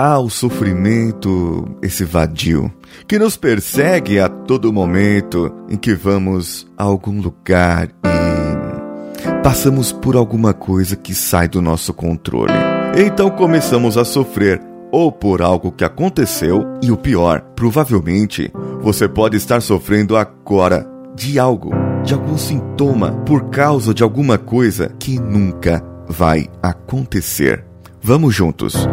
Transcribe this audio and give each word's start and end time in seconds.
Há 0.00 0.16
o 0.20 0.30
sofrimento, 0.30 1.76
esse 1.82 2.04
vadio, 2.04 2.72
que 3.08 3.18
nos 3.18 3.36
persegue 3.36 4.20
a 4.20 4.28
todo 4.28 4.72
momento 4.72 5.52
em 5.68 5.76
que 5.76 5.92
vamos 5.92 6.68
a 6.78 6.84
algum 6.84 7.20
lugar 7.20 7.88
e 7.88 9.42
passamos 9.42 9.90
por 9.90 10.14
alguma 10.14 10.54
coisa 10.54 10.94
que 10.94 11.12
sai 11.12 11.48
do 11.48 11.60
nosso 11.60 11.92
controle. 11.92 12.52
Então 12.96 13.28
começamos 13.28 13.98
a 13.98 14.04
sofrer 14.04 14.62
ou 14.92 15.10
por 15.10 15.42
algo 15.42 15.72
que 15.72 15.84
aconteceu, 15.84 16.64
e 16.80 16.92
o 16.92 16.96
pior, 16.96 17.40
provavelmente 17.56 18.52
você 18.80 19.08
pode 19.08 19.36
estar 19.36 19.60
sofrendo 19.60 20.16
agora 20.16 20.88
de 21.16 21.40
algo, 21.40 21.72
de 22.04 22.14
algum 22.14 22.38
sintoma, 22.38 23.10
por 23.26 23.50
causa 23.50 23.92
de 23.92 24.04
alguma 24.04 24.38
coisa 24.38 24.92
que 25.00 25.18
nunca 25.18 25.84
vai 26.06 26.46
acontecer. 26.62 27.64
Vamos 28.00 28.32
juntos. 28.32 28.88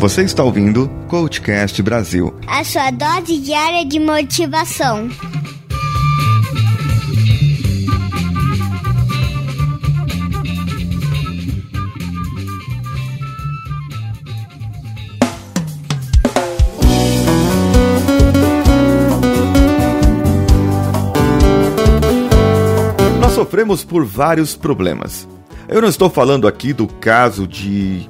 Você 0.00 0.22
está 0.22 0.44
ouvindo 0.44 0.88
Coachcast 1.08 1.82
Brasil 1.82 2.32
a 2.46 2.62
sua 2.62 2.88
dose 2.92 3.36
diária 3.40 3.84
de 3.84 3.98
motivação. 3.98 5.08
Nós 23.20 23.32
sofremos 23.32 23.82
por 23.82 24.04
vários 24.04 24.54
problemas. 24.54 25.26
Eu 25.68 25.82
não 25.82 25.88
estou 25.88 26.08
falando 26.08 26.46
aqui 26.46 26.72
do 26.72 26.86
caso 26.86 27.48
de 27.48 28.08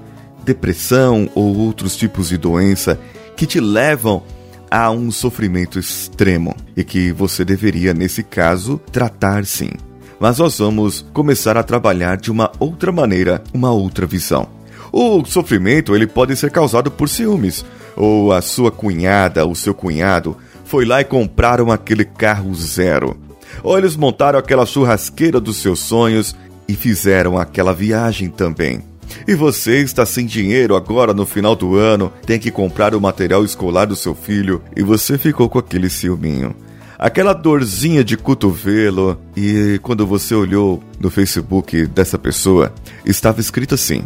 depressão 0.48 1.29
ou 1.34 1.57
outros 1.59 1.95
tipos 1.95 2.30
de 2.30 2.38
doença 2.38 2.98
que 3.37 3.47
te 3.47 3.61
levam 3.61 4.23
a 4.71 4.91
um 4.91 5.11
sofrimento 5.11 5.79
extremo 5.79 6.57
e 6.77 6.82
que 6.82 7.13
você 7.13 7.45
deveria, 7.45 7.93
nesse 7.93 8.23
caso, 8.23 8.80
tratar 8.90 9.45
sim. 9.45 9.71
Mas 10.18 10.38
nós 10.38 10.59
vamos 10.59 11.05
começar 11.13 11.57
a 11.57 11.63
trabalhar 11.63 12.16
de 12.16 12.30
uma 12.30 12.51
outra 12.59 12.90
maneira, 12.90 13.43
uma 13.52 13.71
outra 13.71 14.07
visão. 14.07 14.49
O 14.90 15.23
sofrimento 15.24 15.95
ele 15.95 16.07
pode 16.07 16.35
ser 16.35 16.51
causado 16.51 16.90
por 16.90 17.09
ciúmes, 17.09 17.65
ou 17.95 18.33
a 18.33 18.40
sua 18.40 18.71
cunhada, 18.71 19.46
o 19.46 19.55
seu 19.55 19.74
cunhado 19.74 20.37
foi 20.65 20.85
lá 20.85 21.01
e 21.01 21.05
compraram 21.05 21.71
aquele 21.71 22.05
carro 22.05 22.55
zero, 22.55 23.16
ou 23.62 23.77
eles 23.77 23.96
montaram 23.96 24.38
aquela 24.38 24.66
churrasqueira 24.66 25.40
dos 25.40 25.59
seus 25.59 25.79
sonhos 25.80 26.35
e 26.66 26.74
fizeram 26.74 27.38
aquela 27.38 27.74
viagem 27.74 28.29
também. 28.29 28.83
E 29.26 29.34
você 29.34 29.82
está 29.82 30.04
sem 30.06 30.26
dinheiro 30.26 30.76
agora 30.76 31.12
no 31.12 31.26
final 31.26 31.54
do 31.54 31.76
ano, 31.76 32.12
tem 32.26 32.38
que 32.38 32.51
comprar 32.51 32.95
o 32.95 33.01
material 33.01 33.45
escolar 33.45 33.87
do 33.87 33.96
seu 33.96 34.15
filho 34.15 34.62
e 34.76 34.82
você 34.82 35.18
ficou 35.18 35.48
com 35.48 35.59
aquele 35.59 35.88
ciúminho. 35.88 36.54
Aquela 36.98 37.32
dorzinha 37.32 38.02
de 38.02 38.16
cotovelo 38.16 39.20
e 39.37 39.78
quando 39.82 40.04
você 40.04 40.34
olhou 40.34 40.82
no 40.98 41.10
Facebook 41.10 41.87
dessa 41.87 42.18
pessoa, 42.18 42.73
estava 43.04 43.40
escrito 43.40 43.76
assim: 43.76 44.02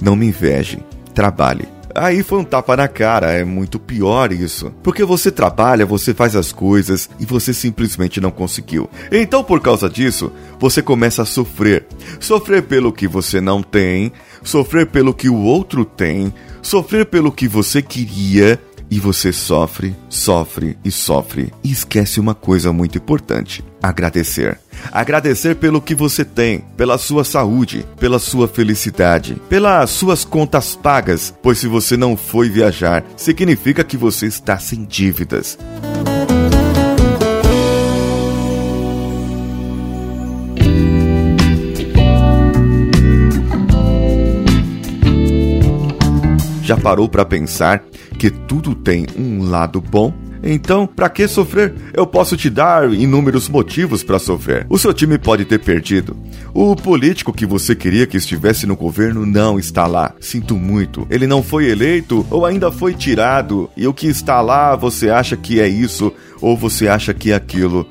Não 0.00 0.14
me 0.14 0.26
inveje, 0.26 0.78
trabalhe. 1.12 1.66
Aí 1.94 2.22
foi 2.22 2.38
um 2.38 2.44
tapa 2.44 2.76
na 2.76 2.86
cara, 2.86 3.32
é 3.32 3.44
muito 3.44 3.78
pior 3.78 4.32
isso. 4.32 4.72
Porque 4.84 5.04
você 5.04 5.32
trabalha, 5.32 5.84
você 5.84 6.14
faz 6.14 6.36
as 6.36 6.52
coisas 6.52 7.10
e 7.18 7.24
você 7.24 7.52
simplesmente 7.52 8.20
não 8.20 8.30
conseguiu. 8.30 8.88
Então, 9.10 9.42
por 9.42 9.60
causa 9.60 9.88
disso, 9.88 10.30
você 10.60 10.80
começa 10.80 11.22
a 11.22 11.26
sofrer. 11.26 11.86
Sofrer 12.20 12.62
pelo 12.62 12.92
que 12.92 13.08
você 13.08 13.40
não 13.40 13.64
tem, 13.64 14.12
sofrer 14.42 14.86
pelo 14.86 15.14
que 15.14 15.28
o 15.28 15.36
outro 15.36 15.84
tem, 15.84 16.32
sofrer 16.62 17.06
pelo 17.06 17.32
que 17.32 17.48
você 17.48 17.82
queria 17.82 18.60
e 18.90 18.98
você 18.98 19.32
sofre, 19.32 19.94
sofre 20.08 20.78
e 20.84 20.90
sofre. 20.90 21.52
E 21.62 21.70
esquece 21.70 22.20
uma 22.20 22.34
coisa 22.34 22.72
muito 22.72 22.98
importante: 22.98 23.64
agradecer. 23.82 24.58
Agradecer 24.92 25.56
pelo 25.56 25.82
que 25.82 25.94
você 25.94 26.24
tem, 26.24 26.60
pela 26.76 26.98
sua 26.98 27.24
saúde, 27.24 27.84
pela 27.98 28.18
sua 28.18 28.46
felicidade, 28.46 29.36
pelas 29.48 29.90
suas 29.90 30.24
contas 30.24 30.76
pagas, 30.76 31.34
pois 31.42 31.58
se 31.58 31.66
você 31.66 31.96
não 31.96 32.16
foi 32.16 32.48
viajar, 32.48 33.04
significa 33.16 33.82
que 33.82 33.96
você 33.96 34.26
está 34.26 34.58
sem 34.58 34.84
dívidas. 34.84 35.58
Já 46.68 46.76
parou 46.76 47.08
para 47.08 47.24
pensar 47.24 47.82
que 48.18 48.28
tudo 48.28 48.74
tem 48.74 49.06
um 49.16 49.48
lado 49.48 49.80
bom? 49.80 50.12
Então, 50.42 50.86
para 50.86 51.08
que 51.08 51.26
sofrer? 51.26 51.72
Eu 51.94 52.06
posso 52.06 52.36
te 52.36 52.50
dar 52.50 52.92
inúmeros 52.92 53.48
motivos 53.48 54.02
para 54.02 54.18
sofrer. 54.18 54.66
O 54.68 54.78
seu 54.78 54.92
time 54.92 55.16
pode 55.16 55.46
ter 55.46 55.60
perdido. 55.60 56.14
O 56.52 56.76
político 56.76 57.32
que 57.32 57.46
você 57.46 57.74
queria 57.74 58.06
que 58.06 58.18
estivesse 58.18 58.66
no 58.66 58.76
governo 58.76 59.24
não 59.24 59.58
está 59.58 59.86
lá. 59.86 60.14
Sinto 60.20 60.56
muito. 60.56 61.06
Ele 61.08 61.26
não 61.26 61.42
foi 61.42 61.70
eleito 61.70 62.26
ou 62.30 62.44
ainda 62.44 62.70
foi 62.70 62.92
tirado. 62.92 63.70
E 63.74 63.86
o 63.86 63.94
que 63.94 64.06
está 64.06 64.42
lá, 64.42 64.76
você 64.76 65.08
acha 65.08 65.38
que 65.38 65.62
é 65.62 65.66
isso 65.66 66.12
ou 66.38 66.54
você 66.54 66.86
acha 66.86 67.14
que 67.14 67.32
é 67.32 67.34
aquilo. 67.34 67.88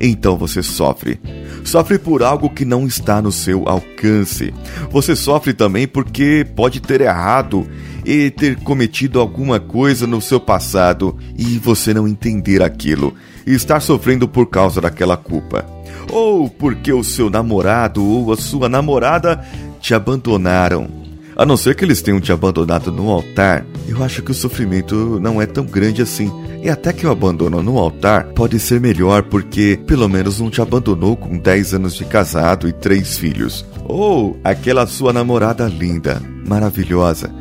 Então 0.00 0.36
você 0.36 0.62
sofre. 0.62 1.20
Sofre 1.64 1.98
por 1.98 2.22
algo 2.22 2.50
que 2.50 2.64
não 2.64 2.86
está 2.86 3.20
no 3.20 3.32
seu 3.32 3.68
alcance. 3.68 4.54
Você 4.90 5.16
sofre 5.16 5.52
também 5.52 5.86
porque 5.86 6.46
pode 6.54 6.80
ter 6.80 7.00
errado 7.00 7.66
e 8.04 8.30
ter 8.30 8.56
cometido 8.56 9.20
alguma 9.20 9.60
coisa 9.60 10.06
no 10.06 10.20
seu 10.20 10.40
passado 10.40 11.18
e 11.36 11.58
você 11.58 11.92
não 11.92 12.06
entender 12.08 12.62
aquilo 12.62 13.14
e 13.46 13.54
estar 13.54 13.80
sofrendo 13.80 14.28
por 14.28 14.46
causa 14.46 14.80
daquela 14.80 15.16
culpa. 15.16 15.66
Ou 16.10 16.48
porque 16.48 16.92
o 16.92 17.04
seu 17.04 17.28
namorado 17.28 18.04
ou 18.04 18.32
a 18.32 18.36
sua 18.36 18.68
namorada 18.68 19.44
te 19.80 19.94
abandonaram. 19.94 20.97
A 21.38 21.46
não 21.46 21.56
ser 21.56 21.76
que 21.76 21.84
eles 21.84 22.02
tenham 22.02 22.20
te 22.20 22.32
abandonado 22.32 22.90
no 22.90 23.08
altar, 23.10 23.64
eu 23.86 24.02
acho 24.02 24.24
que 24.24 24.32
o 24.32 24.34
sofrimento 24.34 25.20
não 25.20 25.40
é 25.40 25.46
tão 25.46 25.64
grande 25.64 26.02
assim. 26.02 26.32
E 26.64 26.68
até 26.68 26.92
que 26.92 27.06
o 27.06 27.12
abandono 27.12 27.62
no 27.62 27.78
altar 27.78 28.24
pode 28.34 28.58
ser 28.58 28.80
melhor 28.80 29.22
porque 29.22 29.78
pelo 29.86 30.08
menos 30.08 30.40
não 30.40 30.50
te 30.50 30.60
abandonou 30.60 31.16
com 31.16 31.38
10 31.38 31.74
anos 31.74 31.94
de 31.94 32.04
casado 32.04 32.68
e 32.68 32.72
3 32.72 33.18
filhos. 33.18 33.64
Ou 33.84 34.36
aquela 34.42 34.84
sua 34.88 35.12
namorada 35.12 35.68
linda, 35.68 36.20
maravilhosa, 36.44 37.32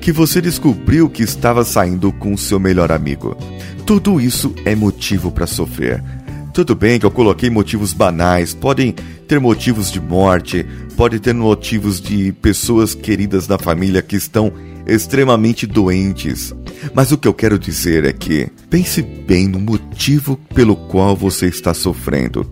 que 0.00 0.10
você 0.12 0.40
descobriu 0.40 1.10
que 1.10 1.22
estava 1.22 1.62
saindo 1.62 2.10
com 2.10 2.34
seu 2.38 2.58
melhor 2.58 2.90
amigo. 2.90 3.36
Tudo 3.84 4.18
isso 4.18 4.54
é 4.64 4.74
motivo 4.74 5.30
para 5.30 5.46
sofrer. 5.46 6.02
Tudo 6.54 6.74
bem 6.74 6.98
que 6.98 7.04
eu 7.04 7.10
coloquei 7.10 7.50
motivos 7.50 7.92
banais, 7.92 8.54
podem 8.54 8.94
ter 9.32 9.40
motivos 9.40 9.90
de 9.90 9.98
morte, 9.98 10.62
pode 10.94 11.18
ter 11.18 11.32
motivos 11.32 11.98
de 12.02 12.32
pessoas 12.32 12.94
queridas 12.94 13.46
da 13.46 13.56
família 13.56 14.02
que 14.02 14.14
estão 14.14 14.52
extremamente 14.86 15.66
doentes. 15.66 16.54
Mas 16.92 17.12
o 17.12 17.16
que 17.16 17.26
eu 17.26 17.32
quero 17.32 17.58
dizer 17.58 18.04
é 18.04 18.12
que 18.12 18.50
pense 18.68 19.00
bem 19.00 19.48
no 19.48 19.58
motivo 19.58 20.36
pelo 20.54 20.76
qual 20.76 21.16
você 21.16 21.46
está 21.46 21.72
sofrendo. 21.72 22.44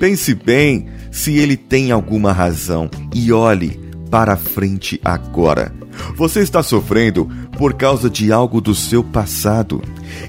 Pense 0.00 0.34
bem 0.34 0.88
se 1.12 1.38
ele 1.38 1.56
tem 1.56 1.92
alguma 1.92 2.32
razão 2.32 2.90
e 3.14 3.30
olhe 3.30 3.78
para 4.10 4.36
frente 4.36 5.00
agora. 5.04 5.72
Você 6.16 6.40
está 6.40 6.64
sofrendo 6.64 7.30
por 7.56 7.74
causa 7.74 8.10
de 8.10 8.32
algo 8.32 8.60
do 8.60 8.74
seu 8.74 9.04
passado 9.04 9.80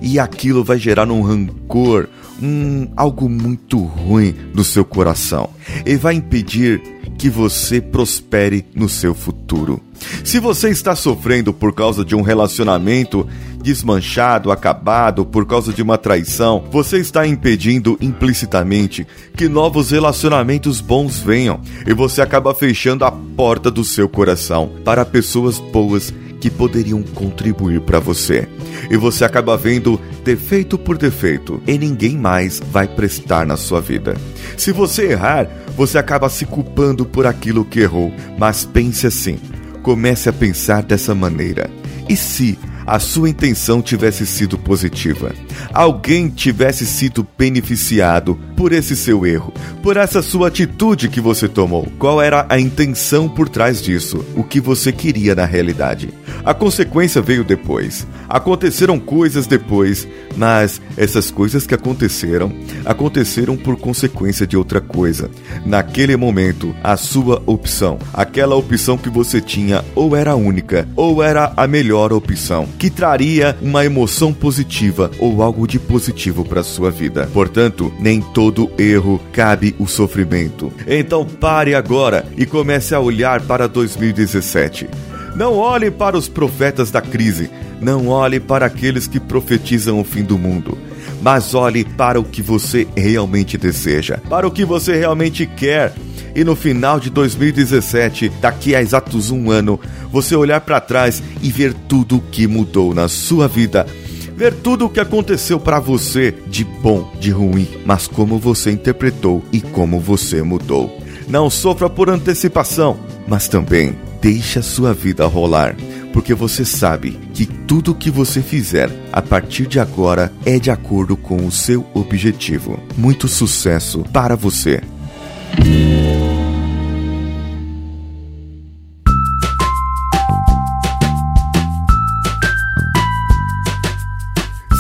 e 0.04 0.20
aquilo 0.20 0.64
vai 0.64 0.78
gerar 0.78 1.10
um 1.10 1.24
rancor, 1.24 2.08
um 2.41 2.88
algo 2.96 3.29
muito 3.29 3.79
ruim 3.79 4.35
no 4.53 4.63
seu 4.63 4.84
coração 4.84 5.50
e 5.85 5.96
vai 5.96 6.16
impedir 6.16 6.81
que 7.18 7.29
você 7.29 7.79
prospere 7.79 8.66
no 8.75 8.90
seu 8.90 9.13
futuro. 9.13 9.81
Se 10.23 10.40
você 10.40 10.69
está 10.69 10.96
sofrendo 10.96 11.53
por 11.53 11.73
causa 11.73 12.03
de 12.03 12.16
um 12.16 12.22
relacionamento 12.22 13.28
desmanchado, 13.63 14.52
acabado, 14.52 15.26
por 15.26 15.46
causa 15.46 15.73
de 15.73 15.82
uma 15.82 15.97
traição, 15.97 16.64
você 16.72 16.99
está 16.99 17.26
impedindo 17.26 17.97
implicitamente 17.99 19.08
que 19.35 19.47
novos 19.47 19.90
relacionamentos 19.90 20.81
bons 20.81 21.20
venham 21.20 21.59
e 21.88 21.93
você 21.93 22.22
acaba 22.22 22.53
fechando 22.53 23.03
a 23.05 23.11
porta 23.11 23.72
do 23.72 23.84
seu 23.84 24.08
coração 24.08 24.72
para 24.84 25.03
pessoas 25.03 25.58
boas 25.58 26.14
que 26.46 26.52
poderiam 26.52 27.02
contribuir 27.02 27.82
para 27.82 28.00
você. 28.00 28.47
E 28.92 28.96
você 28.96 29.26
acaba 29.26 29.58
vendo 29.58 30.00
defeito 30.24 30.78
por 30.78 30.96
defeito 30.96 31.59
e 31.66 31.76
ninguém 31.76 32.16
mais 32.16 32.62
vai 32.72 32.88
prestar 32.88 33.47
na 33.47 33.58
sua 33.58 33.82
vida. 33.82 34.16
Se 34.56 34.72
você 34.72 35.14
errar, 35.14 35.50
você 35.76 35.97
acaba 35.97 36.30
se 36.30 36.46
culpando 36.46 37.03
por 37.03 37.26
aquilo 37.26 37.66
que 37.66 37.80
errou. 37.80 38.14
Mas 38.38 38.64
pense 38.64 39.08
assim: 39.08 39.40
comece 39.82 40.30
a 40.30 40.34
pensar 40.34 40.84
dessa 40.84 41.16
maneira. 41.16 41.68
E 42.08 42.16
se 42.16 42.59
a 42.86 43.00
sua 43.00 43.28
intenção 43.28 43.82
tivesse 43.82 44.24
sido 44.28 44.56
positiva? 44.56 45.34
Alguém 45.73 46.29
tivesse 46.29 46.85
sido 46.85 47.25
beneficiado 47.37 48.40
por 48.55 48.72
esse 48.72 48.96
seu 48.96 49.25
erro, 49.25 49.53
por 49.81 49.97
essa 49.97 50.22
sua 50.22 50.47
atitude 50.47 51.09
que 51.09 51.22
você 51.22 51.47
tomou. 51.47 51.87
Qual 51.99 52.22
era 52.22 52.46
a 52.49 52.59
intenção 52.59 53.28
por 53.28 53.49
trás 53.49 53.81
disso? 53.81 54.25
O 54.35 54.43
que 54.43 54.59
você 54.59 54.91
queria 54.91 55.35
na 55.35 55.46
realidade? 55.46 56.13
A 56.43 56.53
consequência 56.53 57.22
veio 57.22 57.43
depois. 57.43 58.05
Aconteceram 58.29 58.99
coisas 58.99 59.47
depois, 59.47 60.07
mas 60.35 60.81
essas 60.96 61.31
coisas 61.31 61.66
que 61.66 61.73
aconteceram, 61.73 62.52
aconteceram 62.85 63.57
por 63.57 63.78
consequência 63.78 64.46
de 64.46 64.55
outra 64.55 64.79
coisa. 64.79 65.29
Naquele 65.66 66.16
momento, 66.16 66.75
a 66.84 66.96
sua 66.97 67.41
opção, 67.46 67.97
aquela 68.13 68.55
opção 68.55 68.97
que 68.97 69.09
você 69.09 69.41
tinha, 69.41 69.84
ou 69.96 70.16
era 70.16 70.35
única, 70.35 70.87
ou 70.96 71.23
era 71.23 71.52
a 71.57 71.67
melhor 71.67 72.13
opção, 72.13 72.67
que 72.78 72.90
traria 72.90 73.57
uma 73.61 73.85
emoção 73.85 74.34
positiva 74.34 75.11
ou 75.19 75.41
algo 75.46 75.68
de 75.68 75.80
positivo 75.80 76.44
para 76.44 76.64
sua 76.64 76.90
vida. 76.92 77.30
Portanto, 77.32 77.94
nem 78.00 78.20
todo 78.20 78.72
erro 78.78 79.22
cabe 79.32 79.76
o 79.80 79.88
sofrimento. 79.88 80.74
Então 80.88 81.26
pare 81.26 81.76
agora 81.76 82.26
e 82.36 82.46
comece 82.46 82.96
a 82.96 83.00
olhar 83.00 83.42
para 83.42 83.68
2017. 83.68 84.90
Não 85.36 85.56
olhe 85.56 85.92
para 85.92 86.18
os 86.18 86.28
profetas 86.28 86.90
da 86.90 87.02
crise, 87.02 87.50
não 87.82 88.08
olhe 88.08 88.40
para 88.40 88.66
aqueles 88.66 89.06
que 89.06 89.20
profetizam 89.20 90.00
o 90.00 90.03
fim 90.03 90.24
do 90.24 90.38
mundo, 90.38 90.78
mas 91.22 91.53
olhe 91.53 91.84
para 91.84 92.20
o 92.20 92.24
que 92.24 92.41
você 92.41 92.88
realmente 92.96 93.58
deseja, 93.58 94.18
para 94.30 94.48
o 94.48 94.52
que 94.52 94.64
você 94.64 94.96
realmente 94.96 95.46
quer. 95.46 95.94
E 96.34 96.44
no 96.44 96.56
final 96.56 97.00
de 97.00 97.09
2017, 97.09 98.30
daqui 98.41 98.76
a 98.76 98.82
exatos 98.82 99.30
um 99.30 99.52
ano, 99.52 99.80
você 100.09 100.36
olhar 100.36 100.62
para 100.62 100.82
trás 100.82 101.22
e 101.41 101.52
ver 101.52 101.74
tudo 101.74 102.18
o 102.18 102.22
que 102.22 102.48
mudou 102.48 102.94
na 102.94 103.08
sua 103.08 103.48
vida 103.48 103.86
ver 104.35 104.53
tudo 104.53 104.85
o 104.85 104.90
que 104.90 104.99
aconteceu 104.99 105.59
para 105.59 105.79
você, 105.79 106.34
de 106.47 106.64
bom, 106.64 107.11
de 107.20 107.32
ruim, 107.32 107.67
mas 107.85 108.08
como 108.08 108.37
você 108.37 108.72
interpretou 108.72 109.43
e 109.52 109.61
como 109.61 109.99
você 109.99 110.41
mudou. 110.43 111.02
Não 111.28 111.49
sofra 111.49 111.90
por 111.90 112.09
antecipação, 112.09 112.97
mas 113.28 113.47
também 113.47 113.96
deixe 114.22 114.59
a 114.59 114.64
sua 114.64 114.93
vida 114.93 115.26
rolar, 115.26 115.76
porque 116.14 116.34
você 116.34 116.64
sabe 116.66 117.20
que 117.34 117.46
tudo 117.46 117.91
o 117.91 117.96
que 117.96 118.11
você 118.11 118.41
fizer 118.41 118.90
a 119.11 119.22
partir 119.22 119.67
de 119.67 119.79
agora 119.79 120.32
é 120.46 120.59
de 120.59 120.70
acordo 120.70 121.16
com 121.17 121.46
o 121.46 121.52
seu 121.52 121.85
objetivo. 121.93 122.79
Muito 122.97 123.28
sucesso 123.28 124.03
para 124.11 124.35
você! 124.35 124.81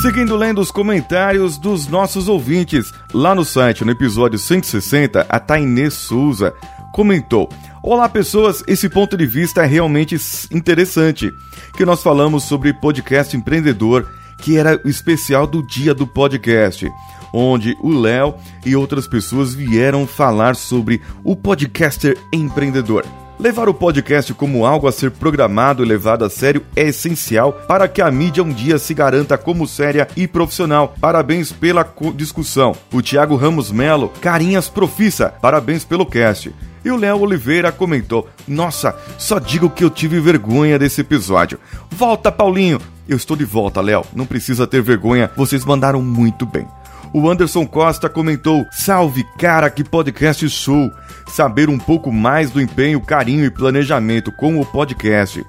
Seguindo 0.05 0.35
lendo 0.35 0.61
os 0.61 0.69
comentários 0.69 1.57
dos 1.57 1.87
nossos 1.87 2.27
ouvintes, 2.27 2.93
lá 3.11 3.33
no 3.33 3.43
site, 3.43 3.83
no 3.83 3.89
episódio 3.89 4.37
160, 4.37 5.25
a 5.27 5.39
Tainê 5.39 5.89
Souza 5.89 6.53
comentou: 6.93 7.49
Olá, 7.81 8.07
pessoas, 8.07 8.63
esse 8.67 8.87
ponto 8.87 9.17
de 9.17 9.25
vista 9.25 9.63
é 9.63 9.65
realmente 9.65 10.15
interessante. 10.51 11.33
Que 11.75 11.83
nós 11.83 12.03
falamos 12.03 12.43
sobre 12.43 12.71
podcast 12.71 13.35
empreendedor, 13.35 14.07
que 14.37 14.55
era 14.55 14.79
o 14.85 14.87
especial 14.87 15.47
do 15.47 15.65
dia 15.65 15.91
do 15.91 16.05
podcast, 16.05 16.87
onde 17.33 17.75
o 17.81 17.89
Léo 17.89 18.35
e 18.63 18.75
outras 18.75 19.07
pessoas 19.07 19.55
vieram 19.55 20.05
falar 20.05 20.55
sobre 20.55 21.01
o 21.23 21.35
podcaster 21.35 22.15
empreendedor. 22.31 23.03
Levar 23.37 23.67
o 23.67 23.73
podcast 23.73 24.33
como 24.33 24.65
algo 24.65 24.87
a 24.87 24.93
ser 24.93 25.11
programado 25.11 25.83
e 25.83 25.87
levado 25.87 26.23
a 26.23 26.29
sério 26.29 26.65
é 26.73 26.87
essencial 26.87 27.51
para 27.51 27.85
que 27.85 28.01
a 28.01 28.09
mídia 28.09 28.41
um 28.41 28.49
dia 28.49 28.79
se 28.79 28.93
garanta 28.93 29.37
como 29.37 29.67
séria 29.67 30.07
e 30.15 30.25
profissional. 30.25 30.95
Parabéns 31.01 31.51
pela 31.51 31.85
discussão. 32.15 32.73
O 32.93 33.01
Thiago 33.01 33.35
Ramos 33.35 33.71
Melo, 33.71 34.07
carinhas 34.21 34.69
profissa. 34.69 35.33
Parabéns 35.41 35.83
pelo 35.83 36.05
cast. 36.05 36.55
E 36.83 36.89
o 36.89 36.95
Léo 36.95 37.19
Oliveira 37.19 37.73
comentou: 37.73 38.29
Nossa, 38.47 38.95
só 39.17 39.37
digo 39.37 39.69
que 39.69 39.83
eu 39.83 39.89
tive 39.89 40.19
vergonha 40.21 40.79
desse 40.79 41.01
episódio. 41.01 41.59
Volta, 41.89 42.31
Paulinho! 42.31 42.79
Eu 43.07 43.17
estou 43.17 43.35
de 43.35 43.43
volta, 43.43 43.81
Léo. 43.81 44.03
Não 44.15 44.25
precisa 44.25 44.65
ter 44.65 44.81
vergonha, 44.81 45.29
vocês 45.35 45.65
mandaram 45.65 46.01
muito 46.01 46.45
bem. 46.45 46.65
O 47.13 47.29
Anderson 47.29 47.65
Costa 47.65 48.09
comentou: 48.09 48.65
Salve, 48.71 49.23
cara, 49.37 49.69
que 49.69 49.83
podcast 49.83 50.47
show! 50.49 50.91
Saber 51.27 51.69
um 51.69 51.77
pouco 51.77 52.11
mais 52.11 52.51
do 52.51 52.61
empenho, 52.61 53.01
carinho 53.01 53.45
e 53.45 53.49
planejamento 53.49 54.31
com 54.31 54.59
o 54.59 54.65
podcast. 54.65 55.43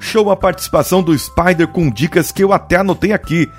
Show 0.00 0.30
a 0.30 0.36
participação 0.36 1.02
do 1.02 1.16
Spider 1.18 1.68
com 1.68 1.90
dicas 1.90 2.32
que 2.32 2.42
eu 2.42 2.52
até 2.52 2.76
anotei 2.76 3.12
aqui. 3.12 3.50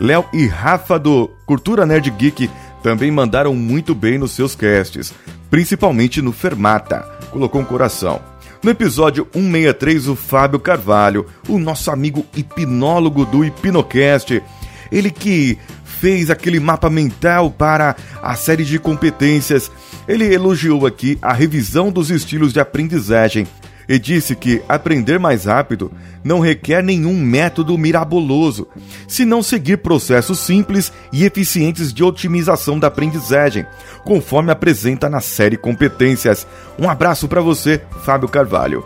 Léo 0.00 0.24
e 0.32 0.46
Rafa 0.46 0.98
do 0.98 1.28
Cultura 1.46 1.86
Nerd 1.86 2.10
Geek 2.10 2.50
também 2.82 3.10
mandaram 3.10 3.54
muito 3.54 3.94
bem 3.94 4.18
nos 4.18 4.32
seus 4.32 4.54
casts 4.54 5.14
principalmente 5.54 6.20
no 6.20 6.32
Fermata. 6.32 7.08
Colocou 7.30 7.60
um 7.60 7.64
coração. 7.64 8.20
No 8.60 8.72
episódio 8.72 9.24
163, 9.32 10.08
o 10.08 10.16
Fábio 10.16 10.58
Carvalho, 10.58 11.26
o 11.48 11.60
nosso 11.60 11.92
amigo 11.92 12.26
hipnólogo 12.36 13.24
do 13.24 13.44
Hipnocast, 13.44 14.42
ele 14.90 15.12
que 15.12 15.56
fez 16.04 16.28
aquele 16.28 16.60
mapa 16.60 16.90
mental 16.90 17.50
para 17.50 17.96
a 18.22 18.34
série 18.34 18.62
de 18.62 18.78
competências, 18.78 19.72
ele 20.06 20.34
elogiou 20.34 20.84
aqui 20.84 21.18
a 21.22 21.32
revisão 21.32 21.90
dos 21.90 22.10
estilos 22.10 22.52
de 22.52 22.60
aprendizagem 22.60 23.46
e 23.88 23.98
disse 23.98 24.36
que 24.36 24.60
aprender 24.68 25.18
mais 25.18 25.46
rápido 25.46 25.90
não 26.22 26.40
requer 26.40 26.82
nenhum 26.82 27.18
método 27.18 27.78
miraboloso, 27.78 28.68
senão 29.08 29.42
seguir 29.42 29.78
processos 29.78 30.40
simples 30.40 30.92
e 31.10 31.24
eficientes 31.24 31.90
de 31.90 32.04
otimização 32.04 32.78
da 32.78 32.88
aprendizagem, 32.88 33.64
conforme 34.04 34.52
apresenta 34.52 35.08
na 35.08 35.22
série 35.22 35.56
Competências. 35.56 36.46
Um 36.78 36.86
abraço 36.86 37.26
para 37.28 37.40
você, 37.40 37.80
Fábio 38.04 38.28
Carvalho. 38.28 38.84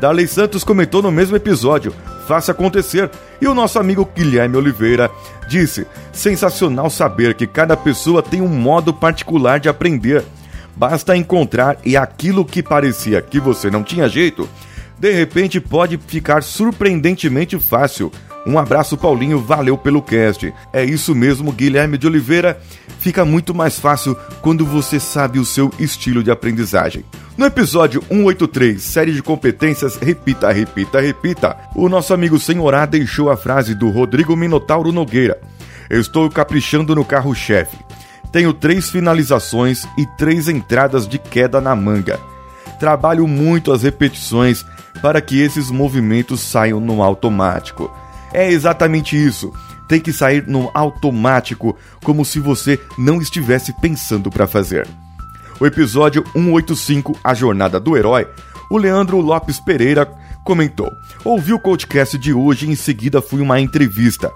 Darley 0.00 0.26
Santos 0.26 0.64
comentou 0.64 1.00
no 1.00 1.12
mesmo 1.12 1.36
episódio: 1.36 1.94
faça 2.26 2.52
acontecer. 2.52 3.10
E 3.40 3.46
o 3.46 3.54
nosso 3.54 3.78
amigo 3.78 4.08
Guilherme 4.14 4.56
Oliveira 4.56 5.10
disse: 5.48 5.86
sensacional 6.12 6.90
saber 6.90 7.34
que 7.34 7.46
cada 7.46 7.76
pessoa 7.76 8.22
tem 8.22 8.40
um 8.40 8.48
modo 8.48 8.92
particular 8.92 9.60
de 9.60 9.68
aprender 9.68 10.24
Basta 10.76 11.16
encontrar 11.16 11.78
e 11.82 11.96
aquilo 11.96 12.44
que 12.44 12.62
parecia 12.62 13.22
que 13.22 13.40
você 13.40 13.70
não 13.70 13.82
tinha 13.82 14.10
jeito, 14.10 14.46
de 14.98 15.10
repente 15.10 15.58
pode 15.58 15.96
ficar 15.96 16.42
surpreendentemente 16.42 17.58
fácil. 17.58 18.12
Um 18.46 18.60
abraço, 18.60 18.96
Paulinho, 18.96 19.40
valeu 19.40 19.76
pelo 19.76 20.00
cast. 20.00 20.54
É 20.72 20.84
isso 20.84 21.16
mesmo, 21.16 21.50
Guilherme 21.50 21.98
de 21.98 22.06
Oliveira. 22.06 22.60
Fica 23.00 23.24
muito 23.24 23.52
mais 23.52 23.78
fácil 23.78 24.16
quando 24.40 24.64
você 24.64 25.00
sabe 25.00 25.40
o 25.40 25.44
seu 25.44 25.72
estilo 25.80 26.22
de 26.22 26.30
aprendizagem. 26.30 27.04
No 27.36 27.44
episódio 27.44 28.02
183, 28.08 28.80
série 28.80 29.12
de 29.12 29.20
competências 29.20 29.96
Repita, 29.96 30.52
Repita, 30.52 31.00
Repita, 31.00 31.56
o 31.74 31.88
nosso 31.88 32.14
amigo 32.14 32.38
Senhorá 32.38 32.86
deixou 32.86 33.30
a 33.30 33.36
frase 33.36 33.74
do 33.74 33.90
Rodrigo 33.90 34.36
Minotauro 34.36 34.92
Nogueira: 34.92 35.40
estou 35.90 36.30
caprichando 36.30 36.94
no 36.94 37.04
carro-chefe. 37.04 37.76
Tenho 38.30 38.52
três 38.52 38.88
finalizações 38.88 39.84
e 39.98 40.06
três 40.16 40.48
entradas 40.48 41.08
de 41.08 41.18
queda 41.18 41.60
na 41.60 41.74
manga. 41.74 42.20
Trabalho 42.78 43.26
muito 43.26 43.72
as 43.72 43.82
repetições 43.82 44.64
para 45.02 45.20
que 45.20 45.40
esses 45.40 45.70
movimentos 45.70 46.40
saiam 46.40 46.78
no 46.78 47.02
automático. 47.02 47.90
É 48.36 48.52
exatamente 48.52 49.16
isso. 49.16 49.50
Tem 49.88 49.98
que 49.98 50.12
sair 50.12 50.46
no 50.46 50.70
automático, 50.74 51.74
como 52.04 52.22
se 52.22 52.38
você 52.38 52.78
não 52.98 53.18
estivesse 53.18 53.72
pensando 53.80 54.30
para 54.30 54.46
fazer. 54.46 54.86
O 55.58 55.64
episódio 55.64 56.22
185, 56.34 57.18
A 57.24 57.32
Jornada 57.32 57.80
do 57.80 57.96
Herói, 57.96 58.28
o 58.70 58.76
Leandro 58.76 59.22
Lopes 59.22 59.58
Pereira 59.58 60.06
comentou: 60.44 60.92
Ouvi 61.24 61.54
o 61.54 61.58
podcast 61.58 62.18
de 62.18 62.34
hoje 62.34 62.66
e 62.66 62.70
em 62.70 62.74
seguida 62.74 63.22
fui 63.22 63.40
uma 63.40 63.58
entrevista. 63.58 64.30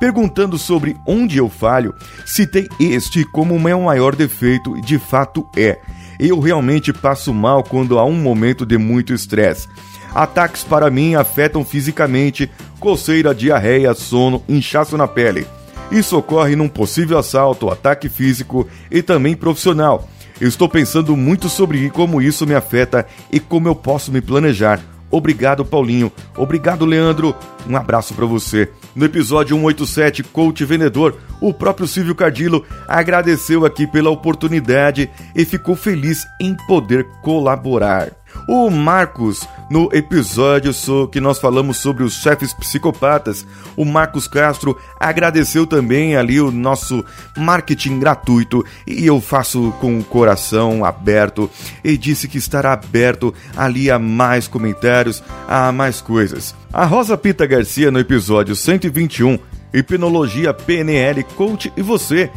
Perguntando 0.00 0.56
sobre 0.56 0.96
onde 1.06 1.36
eu 1.36 1.50
falho, 1.50 1.94
citei 2.24 2.70
este 2.80 3.22
como 3.22 3.54
o 3.54 3.60
meu 3.60 3.82
maior 3.82 4.16
defeito 4.16 4.78
e 4.78 4.80
de 4.80 4.98
fato 4.98 5.46
é. 5.54 5.78
Eu 6.18 6.40
realmente 6.40 6.90
passo 6.90 7.34
mal 7.34 7.62
quando 7.62 7.98
há 7.98 8.04
um 8.06 8.14
momento 8.14 8.64
de 8.64 8.78
muito 8.78 9.12
estresse. 9.12 9.68
Ataques 10.14 10.62
para 10.62 10.90
mim 10.90 11.14
afetam 11.14 11.64
fisicamente, 11.64 12.50
coceira, 12.78 13.34
diarreia, 13.34 13.94
sono, 13.94 14.42
inchaço 14.48 14.96
na 14.96 15.08
pele. 15.08 15.46
Isso 15.90 16.16
ocorre 16.16 16.56
num 16.56 16.68
possível 16.68 17.18
assalto, 17.18 17.70
ataque 17.70 18.08
físico 18.08 18.66
e 18.90 19.02
também 19.02 19.36
profissional. 19.36 20.08
Eu 20.40 20.48
estou 20.48 20.68
pensando 20.68 21.16
muito 21.16 21.48
sobre 21.48 21.88
como 21.90 22.20
isso 22.20 22.46
me 22.46 22.54
afeta 22.54 23.06
e 23.30 23.38
como 23.38 23.68
eu 23.68 23.74
posso 23.74 24.10
me 24.10 24.20
planejar. 24.20 24.80
Obrigado, 25.10 25.64
Paulinho. 25.64 26.10
Obrigado, 26.36 26.86
Leandro. 26.86 27.36
Um 27.68 27.76
abraço 27.76 28.14
para 28.14 28.24
você. 28.24 28.70
No 28.96 29.04
episódio 29.04 29.54
187, 29.56 30.22
Coach 30.22 30.64
Vendedor, 30.64 31.16
o 31.40 31.52
próprio 31.52 31.86
Silvio 31.86 32.14
Cardilo 32.14 32.64
agradeceu 32.88 33.66
aqui 33.66 33.86
pela 33.86 34.08
oportunidade 34.08 35.10
e 35.36 35.44
ficou 35.44 35.76
feliz 35.76 36.26
em 36.40 36.56
poder 36.66 37.04
colaborar. 37.22 38.21
O 38.46 38.68
Marcos, 38.70 39.46
no 39.70 39.88
episódio 39.92 40.72
que 41.10 41.20
nós 41.20 41.38
falamos 41.38 41.76
sobre 41.76 42.02
os 42.02 42.14
chefes 42.14 42.52
psicopatas, 42.52 43.46
o 43.76 43.84
Marcos 43.84 44.26
Castro 44.26 44.76
agradeceu 44.98 45.66
também 45.66 46.16
ali 46.16 46.40
o 46.40 46.50
nosso 46.50 47.04
marketing 47.36 48.00
gratuito 48.00 48.64
e 48.86 49.06
eu 49.06 49.20
faço 49.20 49.72
com 49.80 49.98
o 49.98 50.04
coração 50.04 50.84
aberto 50.84 51.48
e 51.84 51.96
disse 51.96 52.26
que 52.26 52.38
estará 52.38 52.72
aberto 52.72 53.32
ali 53.56 53.90
a 53.90 53.98
mais 53.98 54.48
comentários, 54.48 55.22
a 55.46 55.70
mais 55.70 56.00
coisas. 56.00 56.54
A 56.72 56.84
Rosa 56.84 57.16
Pita 57.16 57.46
Garcia 57.46 57.90
no 57.90 58.00
episódio 58.00 58.56
121, 58.56 59.38
Hipnologia 59.72 60.52
PNL 60.52 61.22
Coach 61.36 61.72
e 61.76 61.82
você, 61.82 62.30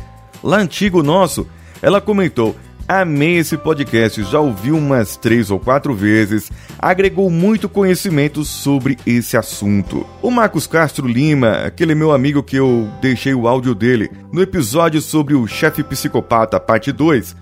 lá 0.43 0.57
antigo 0.57 1.01
nosso, 1.01 1.47
ela 1.81 1.99
comentou: 1.99 2.55
Amei 2.87 3.37
esse 3.37 3.57
podcast, 3.57 4.23
já 4.25 4.39
ouvi 4.39 4.71
umas 4.71 5.17
três 5.17 5.49
ou 5.49 5.59
quatro 5.59 5.91
vezes, 5.91 6.51
agregou 6.77 7.31
muito 7.31 7.67
conhecimento 7.67 8.45
sobre 8.45 8.95
esse 9.07 9.35
assunto. 9.35 10.05
O 10.21 10.29
Marcos 10.29 10.67
Castro 10.67 11.07
Lima, 11.07 11.65
aquele 11.65 11.95
meu 11.95 12.11
amigo 12.11 12.43
que 12.43 12.55
eu 12.55 12.87
deixei 13.01 13.33
o 13.33 13.47
áudio 13.47 13.73
dele, 13.73 14.11
no 14.31 14.39
episódio 14.39 15.01
sobre 15.01 15.33
o 15.33 15.47
chefe 15.47 15.83
psicopata, 15.83 16.59
parte 16.59 16.91
2, 16.91 17.35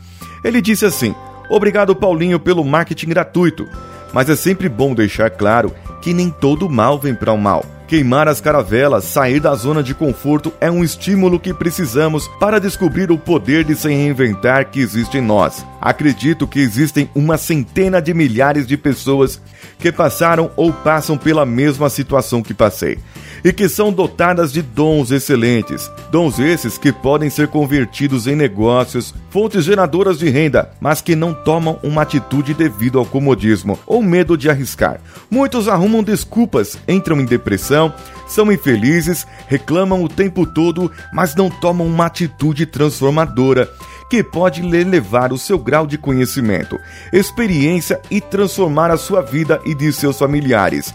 ele 0.46 0.62
disse 0.62 0.86
assim: 0.86 1.14
Obrigado, 1.50 1.94
Paulinho, 1.94 2.40
pelo 2.40 2.64
marketing 2.64 3.10
gratuito, 3.10 3.68
mas 4.14 4.30
é 4.30 4.38
sempre 4.38 4.70
bom 4.70 4.96
deixar 4.96 5.30
claro 5.30 5.74
que 6.04 6.14
nem 6.14 6.30
todo 6.30 6.70
mal 6.70 7.00
vem 7.00 7.16
para 7.16 7.32
o 7.32 7.38
mal. 7.38 7.66
Queimar 7.88 8.28
as 8.28 8.42
caravelas, 8.42 9.06
sair 9.06 9.40
da 9.40 9.56
zona 9.56 9.82
de 9.82 9.94
conforto 9.94 10.52
é 10.60 10.70
um 10.70 10.84
estímulo 10.84 11.40
que 11.40 11.54
precisamos 11.54 12.28
para 12.40 12.60
descobrir 12.60 13.10
o 13.10 13.18
poder 13.18 13.64
de 13.64 13.74
se 13.74 13.88
reinventar 13.88 14.70
que 14.70 14.82
existe 14.82 15.20
em 15.20 15.22
nós. 15.22 15.66
Acredito 15.80 16.46
que 16.46 16.60
existem 16.60 17.10
uma 17.16 17.38
centena 17.38 18.02
de 18.02 18.14
milhares 18.14 18.68
de 18.68 18.76
pessoas 18.76 19.40
que 19.80 19.92
passaram 19.92 20.52
ou 20.58 20.74
passam 20.74 21.18
pela 21.18 21.46
mesma 21.46 21.90
situação 21.90 22.42
que 22.42 22.54
passei 22.54 23.00
e 23.44 23.52
que 23.52 23.68
são 23.68 23.92
dotadas 23.92 24.54
de 24.54 24.62
dons 24.62 25.12
excelentes. 25.12 25.92
Dons 26.10 26.40
esses 26.40 26.78
que 26.78 26.92
podem 26.92 27.30
ser 27.30 27.50
convertidos 27.50 28.26
em 28.26 28.36
negócios, 28.36 29.14
fontes 29.30 29.66
geradoras 29.66 30.18
de 30.18 30.30
renda, 30.30 30.72
mas 30.80 31.02
que 31.02 31.16
não 31.16 31.34
tomam 31.34 31.78
uma 31.84 32.04
atitude 32.04 32.54
devido 32.54 32.98
ao 32.98 33.06
comodismo 33.06 33.78
ou 33.86 34.02
medo 34.02 34.38
de 34.38 34.50
arriscar. 34.50 35.02
Muitos 35.30 35.68
arrumam 35.68 35.93
desculpas, 36.02 36.78
entram 36.88 37.20
em 37.20 37.26
depressão, 37.26 37.94
são 38.28 38.52
infelizes, 38.52 39.28
reclamam 39.48 40.02
o 40.02 40.10
tempo 40.10 40.46
todo, 40.46 40.90
mas 41.14 41.36
não 41.36 41.50
tomam 41.50 41.86
uma 41.86 42.06
atitude 42.06 42.66
transformadora 42.66 43.70
que 44.10 44.24
pode 44.24 44.62
elevar 44.62 45.34
o 45.34 45.38
seu 45.38 45.58
grau 45.58 45.86
de 45.86 45.98
conhecimento, 45.98 46.80
experiência 47.12 48.00
e 48.10 48.22
transformar 48.22 48.92
a 48.92 48.98
sua 48.98 49.22
vida 49.22 49.60
e 49.66 49.76
de 49.76 49.92
seus 49.92 50.18
familiares. 50.18 50.94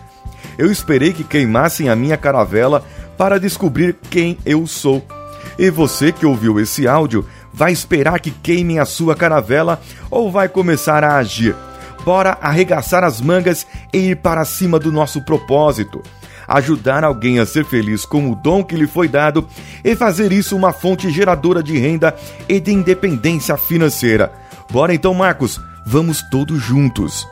Eu 0.57 0.71
esperei 0.71 1.13
que 1.13 1.25
queimassem 1.25 1.89
a 1.89 1.97
minha 1.97 2.17
caravela 2.17 2.85
para 3.17 3.39
descobrir 3.39 3.97
quem 4.09 4.39
eu 4.47 4.67
sou. 4.67 5.05
E 5.59 5.71
você 5.71 6.13
que 6.13 6.25
ouviu 6.25 6.61
esse 6.61 6.87
áudio, 6.87 7.27
vai 7.53 7.73
esperar 7.73 8.21
que 8.21 8.31
queimem 8.31 8.79
a 8.79 8.85
sua 8.85 9.17
caravela 9.17 9.81
ou 10.11 10.31
vai 10.31 10.49
começar 10.49 11.03
a 11.03 11.17
agir? 11.17 11.55
Bora 12.05 12.39
arregaçar 12.41 13.05
as 13.05 13.21
mangas 13.21 13.67
e 13.93 14.11
ir 14.11 14.17
para 14.17 14.45
cima 14.45 14.79
do 14.79 14.91
nosso 14.91 15.23
propósito. 15.23 16.03
Ajudar 16.47 17.05
alguém 17.05 17.39
a 17.39 17.47
ser 17.47 17.65
feliz 17.65 18.07
com 18.07 18.31
o 18.31 18.35
dom 18.35 18.65
que 18.65 18.75
lhe 18.75 18.87
foi 18.87 19.07
dado 19.07 19.47
e 19.85 19.95
fazer 19.95 20.33
isso 20.33 20.57
uma 20.57 20.73
fonte 20.73 21.11
geradora 21.11 21.63
de 21.63 21.77
renda 21.79 22.17
e 22.49 22.59
de 22.59 22.73
independência 22.73 23.57
financeira. 23.57 24.33
Bora 24.71 24.95
então, 24.95 25.13
Marcos, 25.13 25.61
vamos 25.85 26.23
todos 26.31 26.59
juntos. 26.61 27.27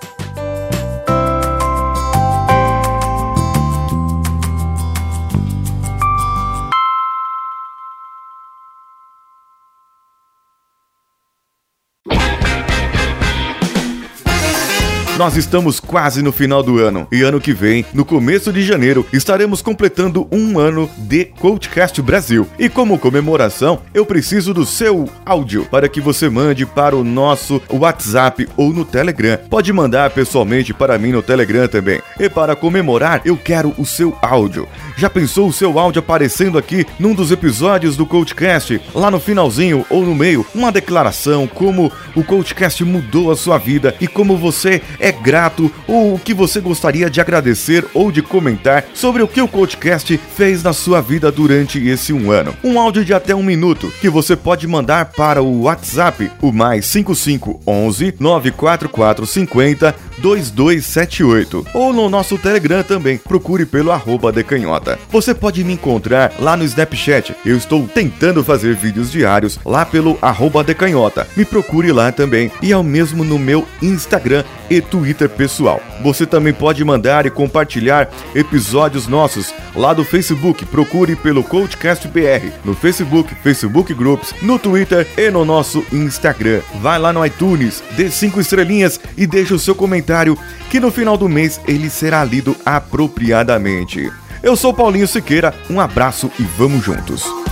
Nós 15.19 15.35
estamos 15.35 15.81
quase 15.81 16.21
no 16.21 16.31
final 16.31 16.63
do 16.63 16.79
ano 16.79 17.09
e 17.11 17.23
ano 17.23 17.41
que 17.41 17.55
vem, 17.55 17.87
no 17.95 18.05
começo 18.05 18.53
de 18.53 18.63
janeiro, 18.63 19.07
estaremos 19.15 19.63
completando 19.63 20.29
um 20.31 20.59
ano 20.59 20.91
de 20.99 21.25
Coachcast 21.25 22.03
Brasil. 22.03 22.47
E 22.59 22.69
como 22.69 22.99
comemoração, 22.99 23.81
eu 23.95 24.05
preciso 24.05 24.53
do 24.53 24.67
seu 24.67 25.09
áudio 25.25 25.65
para 25.71 25.89
que 25.89 26.03
você 26.03 26.29
mande 26.29 26.67
para 26.67 26.95
o 26.95 27.03
nosso 27.03 27.63
WhatsApp 27.71 28.47
ou 28.59 28.75
no 28.75 28.85
Telegram. 28.85 29.39
Pode 29.49 29.73
mandar 29.73 30.11
pessoalmente 30.11 30.75
para 30.75 30.99
mim 30.99 31.13
no 31.13 31.23
Telegram 31.23 31.67
também. 31.67 32.03
E 32.21 32.29
para 32.29 32.55
comemorar, 32.55 33.23
eu 33.25 33.39
quero 33.39 33.73
o 33.79 33.87
seu 33.87 34.15
áudio. 34.21 34.69
Já 34.99 35.09
pensou 35.09 35.49
o 35.49 35.53
seu 35.53 35.79
áudio 35.79 36.01
aparecendo 36.01 36.59
aqui 36.59 36.85
num 36.99 37.15
dos 37.15 37.31
episódios 37.31 37.97
do 37.97 38.05
Coachcast, 38.05 38.83
lá 38.95 39.11
no 39.11 39.19
finalzinho 39.19 39.87
ou 39.89 40.05
no 40.05 40.15
meio, 40.15 40.45
uma 40.55 40.71
declaração 40.71 41.47
como 41.47 41.91
o 42.15 42.23
Coachcast 42.23 42.85
mudou 42.85 43.31
a 43.31 43.37
sua 43.37 43.57
vida 43.57 43.95
e 43.99 44.07
como 44.07 44.37
você 44.37 44.83
é 45.07 45.13
grato 45.13 45.71
ou 45.87 46.15
o 46.15 46.19
que 46.19 46.35
você 46.35 46.61
gostaria 46.61 47.09
de 47.09 47.21
agradecer 47.21 47.85
ou 47.95 48.11
de 48.11 48.21
comentar 48.23 48.85
sobre 48.93 49.23
o 49.23 49.29
que 49.29 49.41
o 49.41 49.47
Coachcast 49.47 50.19
fez 50.35 50.65
na 50.65 50.73
sua 50.73 51.01
vida 51.01 51.31
durante 51.31 51.79
esse 51.87 52.13
um 52.13 52.33
ano. 52.33 52.57
Um 52.65 52.81
áudio 52.81 53.05
de 53.05 53.15
até 53.15 53.33
um 53.33 53.43
minuto 53.43 53.93
que 54.01 54.11
você 54.11 54.35
pode 54.35 54.67
mandar 54.67 55.13
para 55.13 55.41
o 55.41 55.63
WhatsApp, 55.63 56.29
o 56.43 56.51
mais 56.51 56.87
5511 56.87 58.15
94450 58.19 59.95
2278 60.19 61.67
ou 61.75 61.93
no 61.93 62.09
nosso 62.09 62.39
Telegram 62.39 62.83
também. 62.83 63.19
Procure 63.19 63.67
pelo 63.67 63.93
arroba 63.93 64.33
decanhota. 64.33 64.99
Você 65.11 65.35
pode 65.35 65.63
me 65.63 65.75
encontrar 65.75 66.33
lá 66.39 66.57
no 66.57 66.65
Snapchat. 66.65 67.35
Eu 67.45 67.57
estou 67.57 67.87
tentando 67.87 68.43
fazer 68.43 68.75
vídeos 68.75 69.13
diários 69.13 69.59
lá 69.65 69.85
pelo 69.85 70.19
arroba 70.21 70.65
decanhota. 70.65 71.27
Me 71.37 71.45
procure 71.45 71.93
lá 71.93 72.11
também 72.11 72.51
e 72.63 72.73
ao 72.73 72.83
mesmo 72.83 73.25
no 73.25 73.39
meu 73.39 73.67
Instagram 73.81 74.43
e 74.71 74.81
Twitter 74.81 75.29
pessoal. 75.29 75.81
Você 76.03 76.27
também 76.27 76.53
pode 76.53 76.85
mandar 76.85 77.27
e 77.27 77.31
compartilhar 77.31 78.11
episódios 78.35 79.07
nossos 79.07 79.53
lá 79.75 79.93
do 79.93 80.05
Facebook. 80.05 80.65
Procure 80.67 81.17
pelo 81.17 81.43
Coachcast 81.43 82.07
BR 82.09 82.51
no 82.65 82.75
Facebook, 82.75 83.35
Facebook 83.37 83.95
Groups, 83.95 84.35
no 84.43 84.59
Twitter 84.59 85.07
e 85.17 85.31
no 85.31 85.45
nosso 85.45 85.85
Instagram. 85.93 86.61
Vai 86.81 86.99
lá 86.99 87.13
no 87.13 87.25
iTunes, 87.25 87.83
dê 87.97 88.11
cinco 88.11 88.41
estrelinhas 88.41 89.01
e 89.17 89.27
deixe 89.27 89.55
o 89.55 89.59
seu 89.59 89.75
comentário 89.75 90.39
que 90.71 90.81
no 90.81 90.91
final 90.91 91.17
do 91.17 91.29
mês 91.29 91.61
ele 91.67 91.91
será 91.91 92.25
lido 92.25 92.57
apropriadamente. 92.65 94.11
Eu 94.43 94.57
sou 94.57 94.73
Paulinho 94.73 95.09
Siqueira, 95.09 95.55
um 95.69 95.81
abraço 95.81 96.31
e 96.39 96.43
vamos 96.43 96.85
juntos. 96.85 97.46